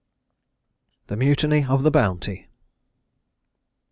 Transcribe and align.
THE 1.05 1.15
MUTINY 1.15 1.65
OF 1.69 1.83
THE 1.83 1.91
BOUNTY. 1.91 2.47